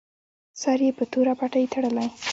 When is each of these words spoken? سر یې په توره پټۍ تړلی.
سر 0.61 0.79
یې 0.85 0.91
په 0.97 1.03
توره 1.11 1.33
پټۍ 1.39 1.65
تړلی. 1.73 2.07